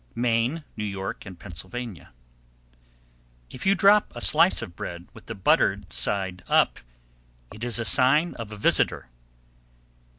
[0.15, 2.09] Maine, New York, and Pennsylvania.
[3.51, 3.55] 737.
[3.55, 6.79] If you drop a slice of bread with the buttered side up,
[7.53, 9.09] it is a sign of a visitor.